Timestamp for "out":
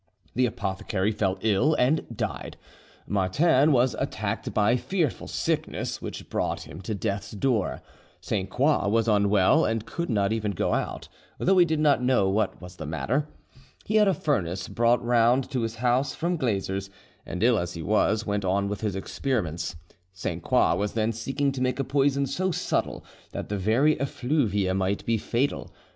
10.73-11.07